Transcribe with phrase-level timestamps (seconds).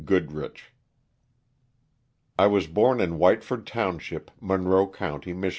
[0.03, 0.73] GOODRICH.
[2.39, 5.49] I WAS born in Whiteford township, Monroe county, Mich.